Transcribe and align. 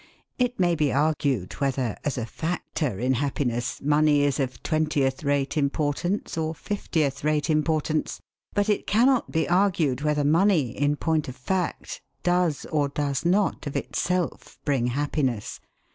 It 0.39 0.59
may 0.59 0.73
be 0.73 0.91
argued 0.91 1.53
whether, 1.61 1.95
as 2.03 2.17
a 2.17 2.25
factor 2.25 2.97
in 2.97 3.13
happiness, 3.13 3.79
money 3.83 4.23
is 4.23 4.39
of 4.39 4.63
twentieth 4.63 5.23
rate 5.23 5.57
importance 5.57 6.39
or 6.39 6.55
fiftieth 6.55 7.23
rate 7.23 7.51
importance. 7.51 8.19
But 8.55 8.67
it 8.67 8.87
cannot 8.87 9.29
be 9.29 9.47
argued 9.47 10.01
whether 10.01 10.23
money, 10.23 10.69
in 10.71 10.95
point 10.95 11.27
of 11.27 11.35
fact, 11.35 12.01
does 12.23 12.65
or 12.71 12.89
does 12.89 13.25
not 13.25 13.67
of 13.67 13.75
itself 13.75 14.57
bring 14.65 14.87
happiness. 14.87 15.59